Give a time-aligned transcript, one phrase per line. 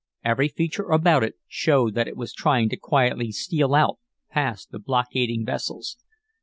[0.25, 3.99] Every feature about it showed that it was trying to quietly steal out
[4.31, 5.95] past the blockading vessels.